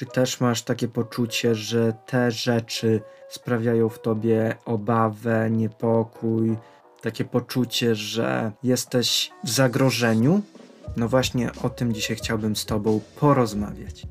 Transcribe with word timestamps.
Czy 0.00 0.06
też 0.06 0.40
masz 0.40 0.62
takie 0.62 0.88
poczucie, 0.88 1.54
że 1.54 1.92
te 2.06 2.30
rzeczy 2.30 3.00
sprawiają 3.28 3.88
w 3.88 3.98
tobie 3.98 4.56
obawę, 4.64 5.50
niepokój, 5.50 6.56
takie 7.02 7.24
poczucie, 7.24 7.94
że 7.94 8.52
jesteś 8.62 9.30
w 9.44 9.50
zagrożeniu? 9.50 10.42
No 10.96 11.08
właśnie 11.08 11.50
o 11.62 11.70
tym 11.70 11.92
dzisiaj 11.92 12.16
chciałbym 12.16 12.56
z 12.56 12.66
Tobą 12.66 13.00
porozmawiać. 13.20 14.06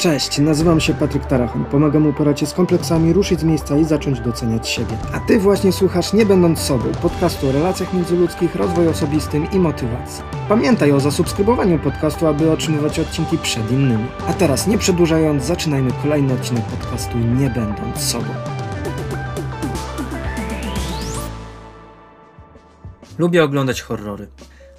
Cześć, 0.00 0.38
nazywam 0.38 0.80
się 0.80 0.94
Patryk 0.94 1.26
Tarachon. 1.26 1.64
Pomagam 1.64 2.06
uporać 2.06 2.40
się 2.40 2.46
z 2.46 2.54
kompleksami, 2.54 3.12
ruszyć 3.12 3.40
z 3.40 3.44
miejsca 3.44 3.76
i 3.76 3.84
zacząć 3.84 4.20
doceniać 4.20 4.68
siebie. 4.68 4.98
A 5.12 5.20
Ty 5.20 5.38
właśnie 5.38 5.72
słuchasz 5.72 6.12
Nie 6.12 6.26
Będąc 6.26 6.58
Sobą, 6.58 6.84
podcastu 7.02 7.48
o 7.48 7.52
relacjach 7.52 7.94
międzyludzkich, 7.94 8.54
rozwoju 8.54 8.90
osobistym 8.90 9.50
i 9.52 9.58
motywacji. 9.58 10.24
Pamiętaj 10.48 10.92
o 10.92 11.00
zasubskrybowaniu 11.00 11.78
podcastu, 11.78 12.26
aby 12.26 12.50
otrzymywać 12.50 12.98
odcinki 12.98 13.38
przed 13.38 13.70
innymi. 13.70 14.06
A 14.28 14.32
teraz, 14.32 14.66
nie 14.66 14.78
przedłużając, 14.78 15.44
zaczynajmy 15.44 15.90
kolejny 16.02 16.34
odcinek 16.34 16.64
podcastu 16.64 17.18
Nie 17.18 17.50
Będąc 17.50 17.98
Sobą. 17.98 18.28
Lubię 23.18 23.44
oglądać 23.44 23.82
horrory. 23.82 24.28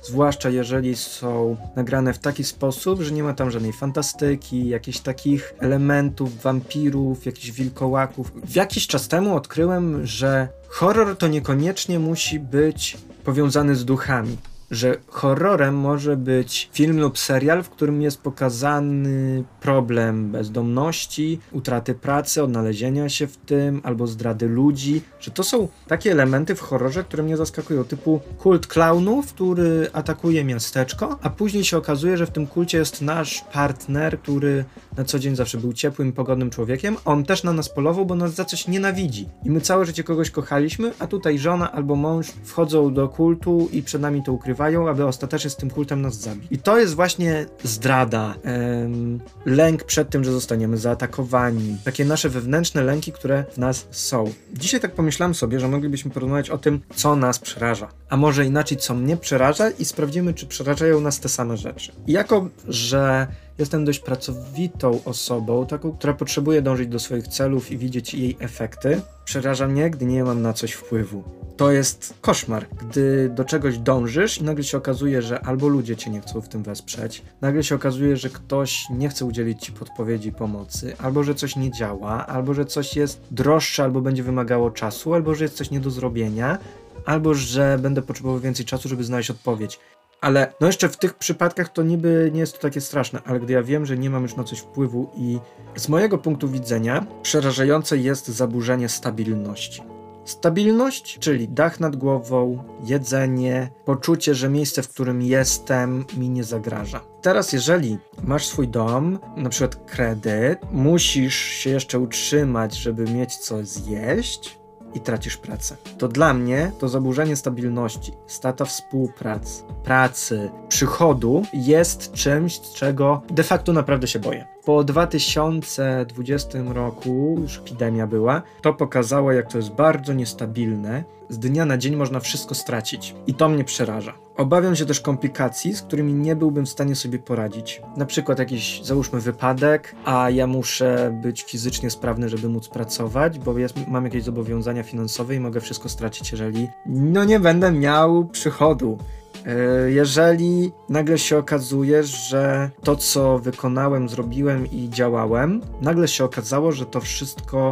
Zwłaszcza 0.02 0.50
jeżeli 0.50 0.96
są 0.96 1.58
nagrane 1.76 2.14
w 2.14 2.20
taki 2.20 2.44
sposób, 2.44 3.02
że 3.02 3.12
nie 3.12 3.24
ma 3.24 3.34
tam 3.34 3.52
żadnej 3.52 3.74
fantastyki, 3.74 4.68
jakichś 4.68 5.00
takich 5.00 5.54
elementów, 5.60 6.42
wampirów, 6.42 7.26
jakichś 7.26 7.52
wilkołaków. 7.52 8.32
Jakiś 8.56 8.88
czas 8.88 9.08
temu 9.08 9.36
odkryłem, 9.36 10.06
że 10.06 10.48
horror 10.68 11.18
to 11.18 11.28
niekoniecznie 11.28 12.00
musi 12.00 12.40
być 12.40 12.98
powiązany 13.24 13.76
z 13.76 13.86
duchami 13.86 14.38
że 14.72 14.98
horrorem 15.08 15.76
może 15.76 16.18
być 16.18 16.70
film 16.74 17.00
lub 17.00 17.18
serial, 17.18 17.64
w 17.64 17.70
którym 17.70 18.02
jest 18.02 18.22
pokazany 18.22 19.44
problem 19.62 20.32
bezdomności, 20.32 21.40
utraty 21.52 21.94
pracy, 21.94 22.44
odnalezienia 22.44 23.10
się 23.10 23.28
w 23.28 23.38
tym, 23.38 23.82
albo 23.84 24.08
zdrady 24.08 24.48
ludzi, 24.48 25.02
że 25.20 25.32
to 25.32 25.44
są 25.44 25.68
takie 25.88 26.12
elementy 26.12 26.56
w 26.56 26.60
horrorze, 26.60 27.04
które 27.04 27.24
mnie 27.24 27.38
zaskakują, 27.38 27.84
typu 27.84 28.20
kult 28.38 28.68
klaunów, 28.68 29.34
który 29.34 29.90
atakuje 29.94 30.44
miasteczko, 30.44 31.20
a 31.22 31.30
później 31.30 31.64
się 31.64 31.78
okazuje, 31.78 32.18
że 32.18 32.26
w 32.26 32.32
tym 32.32 32.48
kulcie 32.48 32.78
jest 32.78 33.02
nasz 33.02 33.44
partner, 33.54 34.20
który 34.20 34.66
na 34.98 35.04
co 35.04 35.20
dzień 35.20 35.36
zawsze 35.36 35.58
był 35.58 35.74
ciepłym 35.74 36.14
pogodnym 36.14 36.50
człowiekiem, 36.50 36.98
on 37.06 37.24
też 37.24 37.44
na 37.44 37.54
nas 37.54 37.70
polował, 37.70 38.06
bo 38.06 38.16
nas 38.16 38.34
za 38.34 38.46
coś 38.46 38.68
nienawidzi. 38.68 39.30
I 39.46 39.50
my 39.50 39.62
całe 39.62 39.86
życie 39.86 40.04
kogoś 40.04 40.32
kochaliśmy, 40.32 40.94
a 41.00 41.08
tutaj 41.08 41.40
żona 41.40 41.72
albo 41.72 41.96
mąż 41.96 42.28
wchodzą 42.44 42.94
do 42.94 43.10
kultu 43.10 43.70
i 43.72 43.84
przed 43.84 44.02
nami 44.02 44.24
to 44.24 44.34
ukrywają, 44.34 44.61
aby 44.62 45.06
ostatecznie 45.06 45.50
z 45.50 45.56
tym 45.56 45.70
kultem 45.70 46.02
nas 46.02 46.16
zabić. 46.16 46.48
I 46.52 46.58
to 46.58 46.80
jest 46.80 46.96
właśnie 46.96 47.46
zdrada, 47.64 48.36
em, 48.44 49.20
lęk 49.46 49.84
przed 49.84 50.10
tym, 50.10 50.24
że 50.24 50.32
zostaniemy 50.32 50.78
zaatakowani, 50.78 51.78
takie 51.86 52.06
nasze 52.06 52.30
wewnętrzne 52.30 52.84
lęki, 52.84 53.12
które 53.12 53.44
w 53.52 53.58
nas 53.58 53.88
są. 53.92 54.32
Dzisiaj 54.54 54.80
tak 54.80 54.96
pomyślałem 54.96 55.36
sobie, 55.36 55.60
że 55.60 55.68
moglibyśmy 55.68 56.12
porozmawiać 56.12 56.50
o 56.50 56.58
tym, 56.58 56.80
co 56.96 57.16
nas 57.16 57.40
przeraża. 57.40 57.88
A 58.10 58.18
może 58.18 58.46
inaczej, 58.46 58.78
co 58.78 58.94
mnie 58.94 59.18
przeraża 59.18 59.70
i 59.70 59.86
sprawdzimy, 59.86 60.34
czy 60.34 60.46
przerażają 60.46 61.02
nas 61.02 61.20
te 61.20 61.30
same 61.30 61.58
rzeczy. 61.58 61.92
I 62.08 62.12
jako, 62.12 62.50
że 62.68 63.28
Jestem 63.62 63.86
dość 63.86 64.00
pracowitą 64.00 65.00
osobą, 65.06 65.66
taką, 65.66 65.92
która 65.92 66.14
potrzebuje 66.14 66.62
dążyć 66.62 66.90
do 66.90 67.00
swoich 67.00 67.28
celów 67.28 67.72
i 67.72 67.78
widzieć 67.78 68.14
jej 68.14 68.38
efekty. 68.40 69.02
Przeraża 69.26 69.68
mnie, 69.68 69.90
gdy 69.90 70.06
nie 70.06 70.24
mam 70.24 70.42
na 70.42 70.54
coś 70.54 70.72
wpływu. 70.72 71.41
To 71.62 71.72
jest 71.72 72.14
koszmar, 72.22 72.66
gdy 72.70 73.30
do 73.30 73.46
czegoś 73.46 73.78
dążysz 73.78 74.38
i 74.38 74.44
nagle 74.44 74.64
się 74.64 74.78
okazuje, 74.78 75.22
że 75.22 75.46
albo 75.46 75.68
ludzie 75.68 75.96
cię 75.96 76.12
nie 76.12 76.22
chcą 76.22 76.42
w 76.42 76.50
tym 76.50 76.64
wesprzeć, 76.64 77.24
nagle 77.42 77.64
się 77.64 77.76
okazuje, 77.76 78.18
że 78.18 78.30
ktoś 78.30 78.86
nie 78.90 79.10
chce 79.10 79.26
udzielić 79.26 79.62
ci 79.62 79.72
podpowiedzi 79.72 80.32
pomocy, 80.32 80.96
albo 80.98 81.24
że 81.24 81.36
coś 81.36 81.56
nie 81.56 81.72
działa, 81.72 82.28
albo 82.28 82.54
że 82.54 82.66
coś 82.66 82.96
jest 82.96 83.22
droższe, 83.32 83.84
albo 83.84 84.02
będzie 84.02 84.24
wymagało 84.24 84.72
czasu, 84.72 85.14
albo 85.14 85.36
że 85.36 85.44
jest 85.44 85.56
coś 85.56 85.72
nie 85.72 85.80
do 85.80 85.90
zrobienia, 85.90 86.58
albo 87.06 87.34
że 87.34 87.80
będę 87.82 88.02
potrzebował 88.02 88.40
więcej 88.40 88.66
czasu, 88.66 88.90
żeby 88.90 89.04
znaleźć 89.04 89.30
odpowiedź. 89.30 89.80
Ale 90.22 90.54
no 90.62 90.68
jeszcze 90.68 90.90
w 90.90 90.98
tych 90.98 91.14
przypadkach 91.14 91.70
to 91.70 91.84
niby 91.84 92.32
nie 92.34 92.40
jest 92.40 92.54
to 92.54 92.60
takie 92.60 92.82
straszne, 92.82 93.20
ale 93.26 93.40
gdy 93.40 93.54
ja 93.54 93.64
wiem, 93.64 93.86
że 93.86 93.98
nie 93.98 94.10
mam 94.10 94.24
już 94.24 94.36
na 94.36 94.44
coś 94.44 94.60
wpływu 94.60 95.10
i 95.18 95.40
z 95.76 95.90
mojego 95.90 96.18
punktu 96.18 96.50
widzenia 96.50 97.06
przerażające 97.24 97.98
jest 97.98 98.28
zaburzenie 98.28 98.90
stabilności. 98.90 99.91
Stabilność, 100.32 101.20
czyli 101.20 101.50
dach 101.50 101.80
nad 101.80 101.96
głową, 101.96 102.64
jedzenie, 102.84 103.72
poczucie, 103.86 104.36
że 104.36 104.50
miejsce, 104.50 104.84
w 104.84 104.90
którym 104.90 105.22
jestem, 105.22 106.06
mi 106.18 106.30
nie 106.30 106.44
zagraża. 106.44 107.02
Teraz, 107.22 107.54
jeżeli 107.54 107.98
masz 108.24 108.46
swój 108.46 108.68
dom, 108.68 109.20
na 109.38 109.50
przykład 109.50 109.76
kredyt, 109.76 110.60
musisz 110.72 111.36
się 111.36 111.70
jeszcze 111.70 112.00
utrzymać, 112.00 112.76
żeby 112.76 113.04
mieć 113.04 113.36
co 113.36 113.66
zjeść, 113.66 114.62
i 114.94 115.00
tracisz 115.00 115.38
pracę. 115.38 115.78
To 115.98 116.08
dla 116.08 116.34
mnie 116.34 116.72
to 116.80 116.90
zaburzenie 116.90 117.36
stabilności, 117.36 118.12
stata 118.28 118.66
współpracy, 118.66 119.64
pracy, 119.84 120.50
przychodu 120.70 121.44
jest 121.54 122.12
czymś, 122.12 122.60
czego 122.62 123.22
de 123.30 123.44
facto 123.44 123.74
naprawdę 123.74 124.08
się 124.08 124.20
boję. 124.20 124.48
Po 124.66 124.84
2020 124.84 126.60
roku, 126.74 127.36
już 127.42 127.58
epidemia 127.58 128.08
była, 128.08 128.42
to 128.62 128.74
pokazało, 128.74 129.32
jak 129.32 129.52
to 129.52 129.58
jest 129.58 129.72
bardzo 129.72 130.14
niestabilne. 130.14 131.04
Z 131.30 131.40
dnia 131.40 131.66
na 131.66 131.78
dzień 131.78 131.96
można 131.96 132.20
wszystko 132.20 132.56
stracić 132.56 133.16
i 133.28 133.34
to 133.34 133.50
mnie 133.50 133.64
przeraża. 133.64 134.14
Obawiam 134.38 134.76
się 134.76 134.86
też 134.86 135.00
komplikacji, 135.00 135.74
z 135.74 135.82
którymi 135.82 136.14
nie 136.14 136.36
byłbym 136.36 136.66
w 136.66 136.70
stanie 136.70 136.96
sobie 136.96 137.20
poradzić. 137.20 137.82
Na 137.98 138.06
przykład 138.06 138.40
jakiś, 138.40 138.82
załóżmy, 138.84 139.20
wypadek, 139.20 139.96
a 140.06 140.30
ja 140.30 140.48
muszę 140.48 141.20
być 141.24 141.44
fizycznie 141.44 141.90
sprawny, 141.90 142.30
żeby 142.30 142.50
móc 142.50 142.68
pracować, 142.68 143.40
bo 143.40 143.58
jest, 143.58 143.88
mam 143.88 144.06
jakieś 144.06 144.24
zobowiązania 144.24 144.84
finansowe 144.84 145.36
i 145.36 145.40
mogę 145.40 145.62
wszystko 145.62 145.90
stracić, 145.90 146.32
jeżeli 146.32 146.68
no 146.86 147.24
nie 147.24 147.40
będę 147.40 147.72
miał 147.72 148.26
przychodu. 148.26 148.98
E, 149.46 149.92
jeżeli 149.92 150.72
nagle 150.90 151.18
się 151.18 151.38
okazuje, 151.38 152.04
że 152.04 152.70
to, 152.84 152.96
co 152.96 153.40
wykonałem, 153.40 154.10
zrobiłem 154.10 154.72
i 154.72 154.90
działałem, 154.90 155.62
nagle 155.82 156.08
się 156.08 156.24
okazało, 156.24 156.72
że 156.72 156.86
to 156.86 157.02
wszystko 157.02 157.72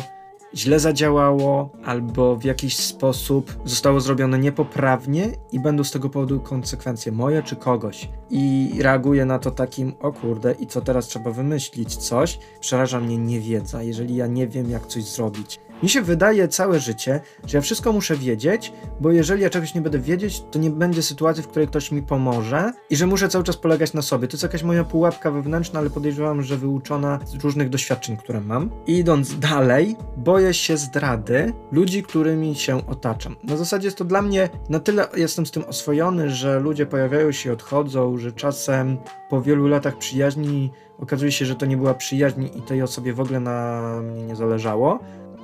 źle 0.56 0.80
zadziałało 0.80 1.70
albo 1.86 2.36
w 2.36 2.44
jakiś 2.44 2.78
sposób 2.78 3.56
zostało 3.66 4.00
zrobione 4.00 4.40
niepoprawnie 4.40 5.32
i 5.52 5.60
będą 5.60 5.84
z 5.84 5.92
tego 5.92 6.10
powodu 6.10 6.40
konsekwencje 6.40 7.12
moje 7.12 7.44
czy 7.44 7.56
kogoś. 7.56 8.10
I 8.30 8.72
reaguję 8.80 9.26
na 9.26 9.40
to 9.40 9.52
takim, 9.52 9.94
o 10.00 10.12
kurde, 10.12 10.52
i 10.52 10.68
co 10.68 10.82
teraz 10.82 11.08
trzeba 11.08 11.32
wymyślić 11.32 11.96
coś. 11.96 12.40
Przeraża 12.60 13.00
mnie 13.00 13.18
niewiedza, 13.18 13.84
jeżeli 13.84 14.16
ja 14.16 14.28
nie 14.28 14.48
wiem, 14.48 14.70
jak 14.70 14.88
coś 14.88 15.04
zrobić. 15.04 15.60
Mi 15.84 15.90
się 15.90 16.02
wydaje 16.02 16.48
całe 16.48 16.80
życie, 16.80 17.22
że 17.46 17.58
ja 17.58 17.62
wszystko 17.62 17.94
muszę 17.94 18.16
wiedzieć, 18.16 18.74
bo 19.00 19.12
jeżeli 19.12 19.44
ja 19.44 19.50
czegoś 19.50 19.74
nie 19.74 19.82
będę 19.82 20.00
wiedzieć, 20.00 20.44
to 20.52 20.60
nie 20.60 20.70
będzie 20.70 21.04
sytuacji, 21.04 21.44
w 21.44 21.48
której 21.48 21.68
ktoś 21.68 21.92
mi 21.92 22.02
pomoże 22.02 22.74
i 22.90 22.96
że 22.96 23.08
muszę 23.08 23.30
cały 23.30 23.44
czas 23.44 23.58
polegać 23.58 23.94
na 23.94 24.02
sobie. 24.02 24.28
To 24.28 24.34
jest 24.34 24.44
jakaś 24.44 24.64
moja 24.64 24.84
pułapka 24.84 25.32
wewnętrzna, 25.32 25.80
ale 25.80 25.90
podejrzewam, 25.90 26.42
że 26.42 26.58
wyuczona 26.58 27.20
z 27.26 27.36
różnych 27.36 27.70
doświadczeń, 27.70 28.18
które 28.18 28.42
mam. 28.42 28.70
I 28.88 28.98
idąc 28.98 29.40
dalej, 29.40 29.96
boję 30.18 30.54
się 30.54 30.78
zdrady 30.78 31.54
ludzi, 31.72 32.04
którymi 32.04 32.56
się 32.56 32.88
otaczam. 32.88 33.36
Na 33.44 33.58
zasadzie 33.58 33.88
jest 33.88 33.98
to 33.98 34.06
dla 34.06 34.22
mnie 34.22 34.50
na 34.70 34.80
tyle 34.80 35.08
jestem 35.16 35.46
z 35.46 35.52
tym 35.52 35.64
oswojony, 35.64 36.30
że 36.30 36.60
ludzie 36.60 36.86
pojawiają 36.86 37.32
się 37.32 37.50
i 37.50 37.54
odchodzą, 37.54 38.18
że 38.18 38.32
czasem 38.32 38.98
po 39.30 39.42
wielu 39.42 39.68
latach 39.68 39.98
przyjaźni 39.98 40.72
okazuje 41.00 41.32
się, 41.32 41.46
że 41.46 41.56
to 41.56 41.66
nie 41.66 41.78
była 41.78 41.94
przyjaźń 41.94 42.44
i 42.44 42.62
tej 42.62 42.82
osobie 42.82 43.14
w 43.14 43.20
ogóle 43.20 43.40
na 43.40 43.82
mnie 44.02 44.24
nie 44.24 44.36
zależało 44.36 45.00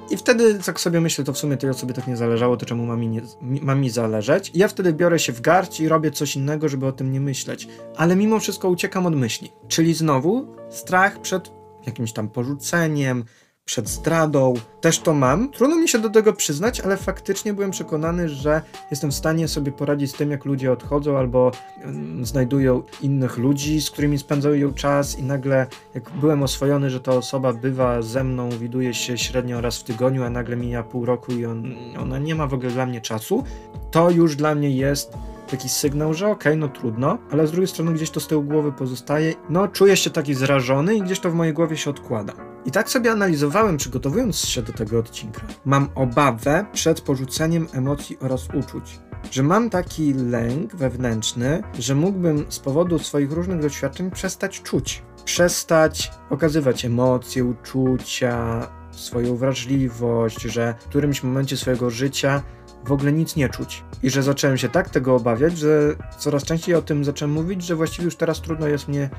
i 0.09 0.17
wtedy 0.17 0.59
tak 0.65 0.79
sobie 0.79 1.01
myślę, 1.01 1.25
to 1.25 1.33
w 1.33 1.37
sumie 1.37 1.57
tej 1.57 1.69
osobie 1.69 1.93
tak 1.93 2.07
nie 2.07 2.17
zależało, 2.17 2.57
to 2.57 2.65
czemu 2.65 2.85
ma 2.85 2.95
mi, 2.95 3.07
nie, 3.07 3.21
ma 3.41 3.75
mi 3.75 3.89
zależeć? 3.89 4.51
I 4.53 4.59
ja 4.59 4.67
wtedy 4.67 4.93
biorę 4.93 5.19
się 5.19 5.33
w 5.33 5.41
garść 5.41 5.79
i 5.79 5.87
robię 5.87 6.11
coś 6.11 6.35
innego, 6.35 6.69
żeby 6.69 6.85
o 6.85 6.91
tym 6.91 7.11
nie 7.11 7.19
myśleć. 7.19 7.67
Ale 7.95 8.15
mimo 8.15 8.39
wszystko 8.39 8.69
uciekam 8.69 9.05
od 9.05 9.15
myśli. 9.15 9.51
Czyli 9.67 9.93
znowu 9.93 10.55
strach 10.69 11.21
przed 11.21 11.51
jakimś 11.85 12.13
tam 12.13 12.29
porzuceniem, 12.29 13.23
przed 13.65 13.89
zdradą. 13.89 14.53
Też 14.81 14.99
to 14.99 15.13
mam. 15.13 15.51
Trudno 15.51 15.75
mi 15.75 15.89
się 15.89 15.99
do 15.99 16.09
tego 16.09 16.33
przyznać, 16.33 16.79
ale 16.79 16.97
faktycznie 16.97 17.53
byłem 17.53 17.71
przekonany, 17.71 18.29
że 18.29 18.61
jestem 18.91 19.11
w 19.11 19.15
stanie 19.15 19.47
sobie 19.47 19.71
poradzić 19.71 20.11
z 20.11 20.13
tym, 20.13 20.31
jak 20.31 20.45
ludzie 20.45 20.71
odchodzą 20.71 21.17
albo 21.17 21.51
um, 21.85 22.25
znajdują 22.25 22.83
innych 23.01 23.37
ludzi, 23.37 23.81
z 23.81 23.91
którymi 23.91 24.17
spędzają 24.17 24.73
czas 24.73 25.19
i 25.19 25.23
nagle, 25.23 25.67
jak 25.95 26.11
byłem 26.11 26.43
oswojony, 26.43 26.89
że 26.89 26.99
ta 26.99 27.11
osoba 27.11 27.53
bywa 27.53 28.01
ze 28.01 28.23
mną, 28.23 28.49
widuje 28.49 28.93
się 28.93 29.17
średnio 29.17 29.61
raz 29.61 29.79
w 29.79 29.83
tygodniu, 29.83 30.23
a 30.23 30.29
nagle 30.29 30.55
mija 30.55 30.83
pół 30.83 31.05
roku 31.05 31.31
i 31.31 31.45
on, 31.45 31.75
ona 31.99 32.19
nie 32.19 32.35
ma 32.35 32.47
w 32.47 32.53
ogóle 32.53 32.71
dla 32.71 32.85
mnie 32.85 33.01
czasu, 33.01 33.43
to 33.91 34.09
już 34.09 34.35
dla 34.35 34.55
mnie 34.55 34.71
jest 34.71 35.13
taki 35.51 35.69
sygnał, 35.69 36.13
że 36.13 36.25
okej, 36.27 36.53
okay, 36.53 36.55
no 36.55 36.67
trudno, 36.67 37.17
ale 37.31 37.47
z 37.47 37.51
drugiej 37.51 37.67
strony 37.67 37.93
gdzieś 37.93 38.09
to 38.09 38.19
z 38.19 38.27
tyłu 38.27 38.43
głowy 38.43 38.71
pozostaje. 38.71 39.33
No, 39.49 39.67
czuję 39.67 39.97
się 39.97 40.09
taki 40.09 40.33
zrażony 40.33 40.95
i 40.95 41.01
gdzieś 41.01 41.19
to 41.19 41.31
w 41.31 41.33
mojej 41.33 41.53
głowie 41.53 41.77
się 41.77 41.89
odkłada. 41.89 42.54
I 42.65 42.71
tak 42.71 42.89
sobie 42.89 43.11
analizowałem, 43.11 43.77
przygotowując 43.77 44.37
się 44.37 44.61
do 44.61 44.73
tego 44.73 44.99
odcinka. 44.99 45.41
Mam 45.65 45.89
obawę 45.95 46.65
przed 46.73 47.01
porzuceniem 47.01 47.67
emocji 47.73 48.17
oraz 48.19 48.47
uczuć. 48.53 48.99
Że 49.31 49.43
mam 49.43 49.69
taki 49.69 50.13
lęk 50.13 50.75
wewnętrzny, 50.75 51.63
że 51.79 51.95
mógłbym 51.95 52.45
z 52.49 52.59
powodu 52.59 52.99
swoich 52.99 53.31
różnych 53.31 53.61
doświadczeń 53.61 54.11
przestać 54.11 54.61
czuć. 54.61 55.03
przestać 55.25 56.11
okazywać 56.29 56.85
emocje, 56.85 57.45
uczucia, 57.45 58.67
swoją 58.91 59.35
wrażliwość, 59.35 60.41
że 60.41 60.75
w 60.79 60.83
którymś 60.83 61.23
momencie 61.23 61.57
swojego 61.57 61.89
życia 61.89 62.43
w 62.85 62.91
ogóle 62.91 63.11
nic 63.11 63.35
nie 63.35 63.49
czuć. 63.49 63.83
I 64.03 64.09
że 64.09 64.23
zacząłem 64.23 64.57
się 64.57 64.69
tak 64.69 64.89
tego 64.89 65.15
obawiać, 65.15 65.57
że 65.57 65.95
coraz 66.17 66.43
częściej 66.43 66.75
o 66.75 66.81
tym 66.81 67.05
zacząłem 67.05 67.33
mówić, 67.33 67.63
że 67.63 67.75
właściwie 67.75 68.05
już 68.05 68.15
teraz 68.15 68.41
trudno 68.41 68.67
jest 68.67 68.87
mnie 68.87 69.09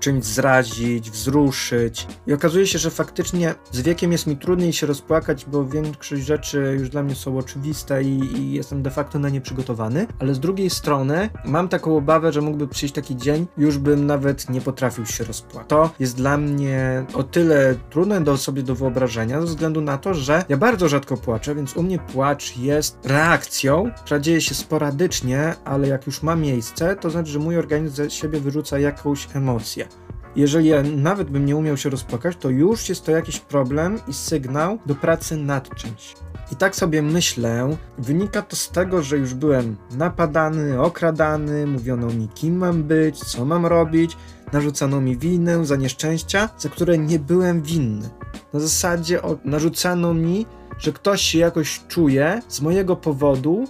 czymś 0.00 0.24
zrazić, 0.24 1.10
wzruszyć. 1.10 2.06
I 2.26 2.32
okazuje 2.32 2.66
się, 2.66 2.78
że 2.78 2.90
faktycznie 2.90 3.54
z 3.72 3.80
wiekiem 3.80 4.12
jest 4.12 4.26
mi 4.26 4.36
trudniej 4.36 4.72
się 4.72 4.86
rozpłakać, 4.86 5.44
bo 5.44 5.64
większość 5.64 6.22
rzeczy 6.22 6.76
już 6.78 6.88
dla 6.88 7.02
mnie 7.02 7.14
są 7.14 7.38
oczywiste 7.38 8.02
i, 8.02 8.38
i, 8.38 8.52
jestem 8.52 8.82
de 8.82 8.90
facto 8.90 9.18
na 9.18 9.28
nie 9.28 9.40
przygotowany. 9.40 10.06
Ale 10.18 10.34
z 10.34 10.40
drugiej 10.40 10.70
strony 10.70 11.30
mam 11.44 11.68
taką 11.68 11.96
obawę, 11.96 12.32
że 12.32 12.40
mógłby 12.40 12.68
przyjść 12.68 12.94
taki 12.94 13.16
dzień, 13.16 13.46
już 13.58 13.78
bym 13.78 14.06
nawet 14.06 14.50
nie 14.50 14.60
potrafił 14.60 15.06
się 15.06 15.24
rozpłakać. 15.24 15.68
To 15.68 15.90
jest 16.00 16.16
dla 16.16 16.36
mnie 16.36 17.06
o 17.14 17.22
tyle 17.22 17.74
trudne 17.90 18.20
do 18.20 18.36
sobie 18.36 18.62
do 18.62 18.74
wyobrażenia, 18.74 19.40
ze 19.40 19.46
względu 19.46 19.80
na 19.80 19.98
to, 19.98 20.14
że 20.14 20.44
ja 20.48 20.56
bardzo 20.56 20.88
rzadko 20.88 21.16
płaczę, 21.16 21.54
więc 21.54 21.76
u 21.76 21.82
mnie 21.82 21.98
płacz 21.98 22.56
jest 22.56 22.98
reakcją, 23.04 23.90
która 24.04 24.20
dzieje 24.20 24.40
się 24.40 24.54
sporadycznie, 24.54 25.54
ale 25.64 25.88
jak 25.88 26.06
już 26.06 26.22
ma 26.22 26.36
miejsce, 26.36 26.96
to 26.96 27.10
znaczy, 27.10 27.30
że 27.30 27.38
mój 27.38 27.58
organizm 27.58 27.94
ze 27.96 28.10
siebie 28.10 28.40
wyrzuca 28.40 28.78
jakąś 28.78 29.28
emocję. 29.34 29.88
Jeżeli 30.36 30.68
ja 30.68 30.82
nawet 30.82 31.30
bym 31.30 31.46
nie 31.46 31.56
umiał 31.56 31.76
się 31.76 31.90
rozpłakać, 31.90 32.36
to 32.36 32.50
już 32.50 32.88
jest 32.88 33.04
to 33.04 33.12
jakiś 33.12 33.40
problem 33.40 33.98
i 34.08 34.12
sygnał 34.12 34.78
do 34.86 34.94
pracy 34.94 35.36
nad 35.36 35.74
czymś. 35.74 36.14
I 36.52 36.56
tak 36.56 36.76
sobie 36.76 37.02
myślę, 37.02 37.76
wynika 37.98 38.42
to 38.42 38.56
z 38.56 38.70
tego, 38.70 39.02
że 39.02 39.18
już 39.18 39.34
byłem 39.34 39.76
napadany, 39.90 40.80
okradany, 40.80 41.66
mówiono 41.66 42.06
mi 42.06 42.28
kim 42.28 42.56
mam 42.56 42.82
być, 42.82 43.18
co 43.18 43.44
mam 43.44 43.66
robić, 43.66 44.16
narzucano 44.52 45.00
mi 45.00 45.16
winę 45.16 45.66
za 45.66 45.76
nieszczęścia, 45.76 46.48
za 46.58 46.68
które 46.68 46.98
nie 46.98 47.18
byłem 47.18 47.62
winny. 47.62 48.10
Na 48.52 48.60
zasadzie 48.60 49.20
narzucano 49.44 50.14
mi, 50.14 50.46
że 50.78 50.92
ktoś 50.92 51.22
się 51.22 51.38
jakoś 51.38 51.80
czuje 51.88 52.42
z 52.48 52.60
mojego 52.60 52.96
powodu, 52.96 53.64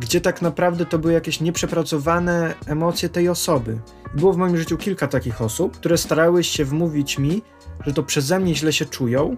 gdzie 0.00 0.20
tak 0.20 0.42
naprawdę 0.42 0.86
to 0.86 0.98
były 0.98 1.12
jakieś 1.12 1.40
nieprzepracowane 1.40 2.54
emocje 2.66 3.08
tej 3.08 3.28
osoby. 3.28 3.78
Było 4.14 4.32
w 4.32 4.36
moim 4.36 4.56
życiu 4.56 4.76
kilka 4.76 5.08
takich 5.08 5.42
osób, 5.42 5.76
które 5.76 5.98
starały 5.98 6.44
się 6.44 6.64
wmówić 6.64 7.18
mi, 7.18 7.42
że 7.86 7.92
to 7.92 8.02
przeze 8.02 8.40
mnie 8.40 8.54
źle 8.54 8.72
się 8.72 8.84
czują, 8.84 9.36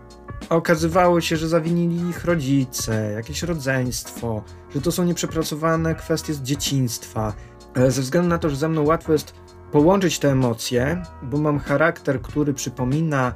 a 0.48 0.56
okazywało 0.56 1.20
się, 1.20 1.36
że 1.36 1.48
zawinili 1.48 2.10
ich 2.10 2.24
rodzice, 2.24 3.12
jakieś 3.12 3.42
rodzeństwo, 3.42 4.42
że 4.74 4.80
to 4.80 4.92
są 4.92 5.04
nieprzepracowane 5.04 5.94
kwestie 5.94 6.34
z 6.34 6.42
dzieciństwa. 6.42 7.32
E, 7.74 7.90
ze 7.90 8.02
względu 8.02 8.28
na 8.28 8.38
to, 8.38 8.50
że 8.50 8.56
ze 8.56 8.68
mną 8.68 8.84
łatwo 8.84 9.12
jest 9.12 9.34
połączyć 9.72 10.18
te 10.18 10.30
emocje, 10.30 11.02
bo 11.22 11.38
mam 11.38 11.58
charakter, 11.58 12.22
który 12.22 12.54
przypomina 12.54 13.32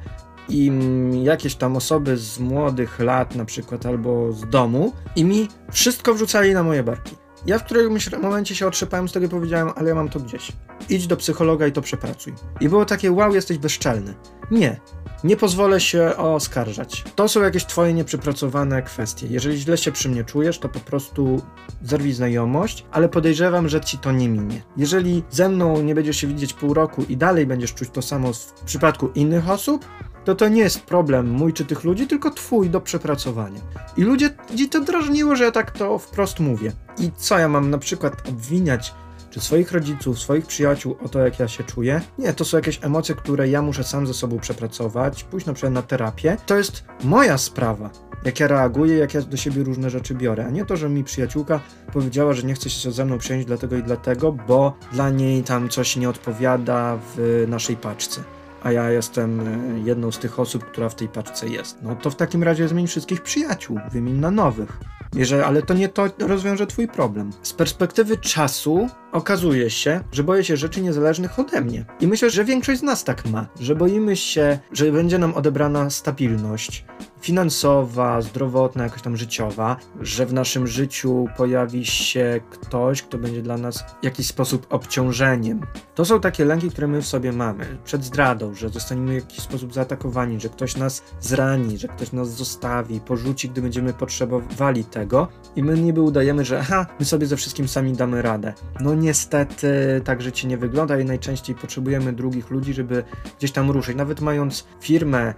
im 0.49 1.13
jakieś 1.25 1.55
tam 1.55 1.77
osoby 1.77 2.17
z 2.17 2.39
młodych 2.39 2.99
lat, 2.99 3.35
na 3.35 3.45
przykład, 3.45 3.87
albo 3.87 4.33
z 4.33 4.49
domu, 4.49 4.93
i 5.17 5.25
mi 5.25 5.49
wszystko 5.73 6.15
wrzucali 6.15 6.55
na 6.55 6.63
moje 6.63 6.83
barki. 6.83 7.17
Ja 7.47 7.59
w 7.59 7.65
którymś 7.65 8.13
momencie 8.13 8.55
się 8.55 8.67
otrzepałem 8.67 9.09
z 9.09 9.13
tego 9.13 9.27
i 9.27 9.29
powiedziałem, 9.29 9.71
ale 9.77 9.89
ja 9.89 9.95
mam 9.95 10.09
to 10.09 10.21
gdzieś. 10.21 10.53
Idź 10.89 11.07
do 11.07 11.17
psychologa 11.17 11.67
i 11.67 11.73
to 11.73 11.83
przepracuj. 11.83 12.33
I 12.61 12.69
było 12.69 12.85
takie, 12.85 13.13
wow, 13.13 13.35
jesteś 13.35 13.59
bezczelny. 13.59 14.15
Nie. 14.51 14.81
Nie 15.25 15.37
pozwolę 15.37 15.81
się 15.81 16.17
oskarżać. 16.17 17.05
To 17.15 17.29
są 17.29 17.43
jakieś 17.43 17.65
twoje 17.67 17.95
nieprzepracowane 17.95 18.83
kwestie. 18.83 19.27
Jeżeli 19.31 19.59
źle 19.59 19.79
się 19.79 19.93
przy 19.93 20.09
mnie 20.09 20.25
czujesz, 20.25 20.59
to 20.59 20.69
po 20.69 20.81
prostu 20.81 21.43
zerwij 21.83 22.13
znajomość, 22.13 22.85
ale 22.91 23.09
podejrzewam, 23.09 23.69
że 23.69 23.81
ci 23.81 23.99
to 23.99 24.13
nie 24.13 24.29
minie. 24.29 24.63
Jeżeli 24.77 25.23
ze 25.31 25.49
mną 25.49 25.83
nie 25.83 25.95
będziesz 25.95 26.17
się 26.17 26.27
widzieć 26.27 26.53
pół 26.53 26.75
roku 26.75 27.05
i 27.09 27.17
dalej 27.17 27.47
będziesz 27.47 27.75
czuć 27.75 27.91
to 27.91 28.03
samo 28.03 28.33
w 28.33 28.53
przypadku 28.65 29.09
innych 29.15 29.51
osób, 29.51 29.85
to 30.25 30.35
to 30.35 30.49
nie 30.49 30.61
jest 30.61 30.81
problem 30.81 31.31
mój 31.31 31.53
czy 31.53 31.65
tych 31.65 31.85
ludzi, 31.85 32.07
tylko 32.07 32.31
twój 32.31 32.71
do 32.71 32.81
przepracowania. 32.81 33.61
I 33.97 34.03
ludzie, 34.03 34.31
ludzi 34.51 34.69
to 34.69 34.81
drażniło, 34.81 35.37
że 35.37 35.45
ja 35.45 35.51
tak 35.51 35.71
to 35.71 35.99
wprost 35.99 36.41
mówię. 36.41 36.73
I 36.99 37.11
co 37.17 37.39
ja 37.39 37.49
mam 37.49 37.71
na 37.71 37.79
przykład 37.79 38.29
obwiniać 38.29 38.95
czy 39.31 39.41
swoich 39.41 39.73
rodziców, 39.73 40.19
swoich 40.19 40.47
przyjaciół 40.47 40.97
o 41.05 41.09
to, 41.09 41.19
jak 41.19 41.39
ja 41.39 41.49
się 41.49 41.65
czuję. 41.65 42.01
Nie, 42.19 42.33
to 42.33 42.45
są 42.45 42.57
jakieś 42.57 42.79
emocje, 42.83 43.15
które 43.15 43.49
ja 43.49 43.63
muszę 43.63 43.85
sam 43.85 44.07
ze 44.07 44.15
sobą 44.15 44.39
przepracować, 44.39 45.25
pójść 45.25 45.47
na 45.47 45.53
przykład 45.53 45.73
na 45.73 45.83
terapię. 45.83 46.37
To 46.47 46.57
jest 46.57 46.85
moja 47.05 47.39
sprawa, 47.39 47.91
jak 48.25 48.41
ja 48.41 48.47
reaguję, 48.47 48.97
jak 48.97 49.15
ja 49.15 49.23
do 49.23 49.37
siebie 49.37 49.63
różne 49.63 49.91
rzeczy 49.91 50.15
biorę, 50.15 50.47
a 50.47 50.51
nie 50.51 50.65
to, 50.65 50.77
że 50.77 50.89
mi 50.89 51.05
przyjaciółka 51.05 51.61
powiedziała, 51.93 52.33
że 52.33 52.43
nie 52.43 52.55
chce 52.55 52.71
się 52.71 52.93
ze 52.93 53.05
mną 53.05 53.19
przejąć 53.19 53.47
dlatego 53.47 53.77
i 53.77 53.83
dlatego, 53.83 54.33
bo 54.33 54.77
dla 54.93 55.11
niej 55.11 55.43
tam 55.43 55.69
coś 55.69 55.97
nie 55.97 56.09
odpowiada 56.09 56.99
w 57.17 57.45
naszej 57.49 57.77
paczce 57.77 58.21
a 58.63 58.73
ja 58.73 58.91
jestem 58.91 59.41
e, 59.41 59.81
jedną 59.81 60.13
z 60.13 60.19
tych 60.19 60.41
osób, 60.41 60.65
która 60.65 60.89
w 60.89 60.95
tej 60.95 61.09
paczce 61.09 61.49
jest. 61.49 61.83
No 61.83 61.97
to 61.97 62.11
w 62.11 62.17
takim 62.17 62.43
razie 62.43 62.69
zmień 62.69 62.87
wszystkich 62.87 63.23
przyjaciół, 63.23 63.79
wymień 63.93 64.15
na 64.15 64.31
nowych. 64.31 64.79
Jeżeli, 65.15 65.43
ale 65.43 65.63
to 65.63 65.75
nie 65.75 65.89
to 65.89 66.09
rozwiąże 66.19 66.67
twój 66.67 66.89
problem. 66.89 67.31
Z 67.43 67.53
perspektywy 67.53 68.17
czasu 68.17 68.89
okazuje 69.13 69.71
się, 69.71 70.01
że 70.13 70.25
boję 70.25 70.45
się 70.45 70.57
rzeczy 70.57 70.83
niezależnych 70.83 71.39
ode 71.39 71.61
mnie. 71.61 71.85
I 72.01 72.07
myślę, 72.07 72.31
że 72.31 72.45
większość 72.45 72.81
z 72.81 72.83
nas 72.83 73.05
tak 73.05 73.27
ma, 73.27 73.47
że 73.61 73.75
boimy 73.75 74.17
się, 74.17 74.59
że 74.73 74.93
będzie 74.93 75.19
nam 75.19 75.35
odebrana 75.35 75.91
stabilność, 75.91 76.85
finansowa, 77.21 78.21
zdrowotna, 78.21 78.85
jakoś 78.85 79.03
tam 79.03 79.17
życiowa, 79.17 79.77
że 80.01 80.27
w 80.27 80.33
naszym 80.33 80.67
życiu 80.67 81.27
pojawi 81.37 81.87
się 81.87 82.41
ktoś, 82.51 83.03
kto 83.03 83.19
będzie 83.19 83.43
dla 83.43 83.57
nas 83.57 83.85
w 84.01 84.05
jakiś 84.05 84.27
sposób 84.27 84.67
obciążeniem. 84.71 85.61
To 85.95 86.05
są 86.05 86.21
takie 86.21 86.45
lęki, 86.45 86.71
które 86.71 86.87
my 86.87 87.03
w 87.03 87.07
sobie 87.07 87.33
mamy. 87.33 87.79
Przed 87.85 88.05
zdradą, 88.05 88.55
że 88.55 88.69
zostaniemy 88.69 89.13
w 89.13 89.25
jakiś 89.25 89.41
sposób 89.41 89.75
zaatakowani, 89.75 90.41
że 90.41 90.49
ktoś 90.49 90.77
nas 90.77 91.03
zrani, 91.21 91.79
że 91.79 91.89
ktoś 91.89 92.13
nas 92.13 92.37
zostawi, 92.37 93.01
porzuci, 93.01 93.49
gdy 93.49 93.63
będziemy 93.63 93.93
potrzebowali 93.93 94.85
tego 94.85 95.29
i 95.57 95.63
my 95.63 95.79
niby 95.79 96.01
udajemy, 96.01 96.45
że 96.45 96.61
aha, 96.61 96.87
my 96.99 97.05
sobie 97.05 97.27
ze 97.27 97.37
wszystkim 97.37 97.69
sami 97.69 97.93
damy 97.93 98.23
radę. 98.23 98.55
No 98.81 98.95
niestety 98.95 100.01
tak 100.05 100.23
życie 100.23 100.49
nie 100.49 100.59
wygląda 100.59 101.01
i 101.01 101.05
najczęściej 101.05 101.57
potrzebujemy 101.57 102.13
drugich 102.13 102.51
ludzi, 102.51 102.75
żeby 102.75 103.05
gdzieś 103.39 103.53
tam 103.53 103.71
ruszyć. 103.71 103.97
Nawet 103.97 104.21
mając 104.21 104.67
firmę, 104.81 105.35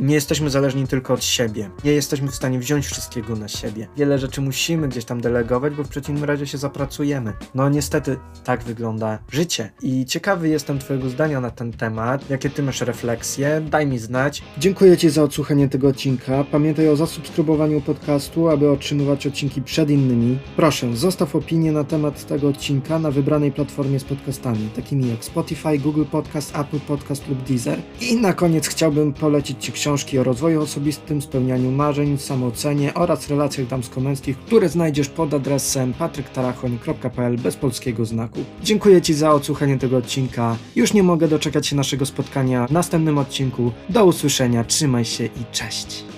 nie 0.00 0.14
jesteśmy 0.14 0.50
zależni 0.50 0.86
tylko 0.86 1.14
od 1.14 1.24
siebie. 1.24 1.70
Nie 1.84 1.92
jesteśmy 1.92 2.28
w 2.28 2.34
stanie 2.34 2.58
wziąć 2.58 2.86
wszystkiego 2.86 3.36
na 3.36 3.48
siebie. 3.48 3.88
Wiele 3.96 4.18
rzeczy 4.18 4.40
musimy 4.40 4.88
gdzieś 4.88 5.04
tam 5.04 5.20
delegować, 5.20 5.74
bo 5.74 5.84
w 5.84 5.88
przeciwnym 5.88 6.24
razie 6.24 6.46
się 6.46 6.58
zapracujemy. 6.58 7.32
No 7.54 7.68
niestety 7.68 8.16
tak 8.44 8.62
wygląda 8.62 9.18
życie. 9.30 9.70
I 9.82 10.04
ciekawy 10.04 10.48
jestem 10.48 10.78
Twojego 10.78 11.10
zdania 11.10 11.40
na 11.40 11.50
ten 11.50 11.72
temat. 11.72 12.30
Jakie 12.30 12.50
Ty 12.50 12.62
masz 12.62 12.80
refleksje? 12.80 13.62
Daj 13.70 13.86
mi 13.86 13.98
znać. 13.98 14.42
Dziękuję 14.58 14.96
Ci 14.96 15.10
za 15.10 15.22
odsłuchanie 15.22 15.68
tego 15.68 15.88
odcinka. 15.88 16.44
Pamiętaj 16.44 16.88
o 16.88 16.96
zasubskrybowaniu 16.96 17.80
podcastu, 17.80 18.48
aby 18.48 18.70
otrzymywać 18.70 19.26
odcinki 19.26 19.62
przed 19.62 19.90
innymi. 19.90 20.38
Proszę, 20.56 20.96
zostaw 20.96 21.36
opinię 21.36 21.72
na 21.72 21.84
temat 21.84 22.26
tego 22.26 22.48
odcinka 22.48 22.98
na 22.98 23.10
wybranej 23.10 23.52
platformie 23.52 24.00
z 24.00 24.04
podcastami, 24.04 24.68
takimi 24.76 25.10
jak 25.10 25.24
Spotify, 25.24 25.78
Google 25.78 26.04
Podcast, 26.04 26.56
Apple 26.56 26.80
Podcast 26.80 27.28
lub 27.28 27.42
Deezer. 27.42 27.78
I 28.00 28.16
na 28.16 28.32
koniec 28.32 28.68
chciałbym 28.68 29.12
polecić 29.12 29.64
Ci 29.64 29.72
książki 29.76 30.18
o 30.18 30.24
rozwoju 30.24 30.62
osobistym 30.62 31.06
tym 31.06 31.22
spełnianiu 31.22 31.70
marzeń, 31.70 32.18
samoocenie 32.18 32.94
oraz 32.94 33.28
relacjach 33.28 33.66
damsko-męskich, 33.66 34.38
które 34.38 34.68
znajdziesz 34.68 35.08
pod 35.08 35.34
adresem 35.34 35.92
patryktarachoń.pl 35.92 37.36
bez 37.38 37.56
polskiego 37.56 38.04
znaku. 38.04 38.40
Dziękuję 38.62 39.02
Ci 39.02 39.14
za 39.14 39.32
odsłuchanie 39.32 39.78
tego 39.78 39.96
odcinka. 39.96 40.56
Już 40.76 40.92
nie 40.92 41.02
mogę 41.02 41.28
doczekać 41.28 41.66
się 41.66 41.76
naszego 41.76 42.06
spotkania 42.06 42.66
w 42.66 42.72
następnym 42.72 43.18
odcinku. 43.18 43.72
Do 43.88 44.04
usłyszenia, 44.04 44.64
trzymaj 44.64 45.04
się 45.04 45.24
i 45.24 45.52
cześć. 45.52 46.15